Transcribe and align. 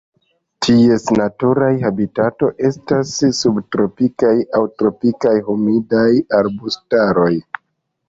Ties 0.67 1.03
natura 1.19 1.67
habitato 1.89 2.49
estas 2.71 3.13
subtropikaj 3.43 4.35
aŭ 4.59 4.65
tropikaj 4.83 5.39
humidaj 5.53 6.11
arbustaroj. 6.43 7.33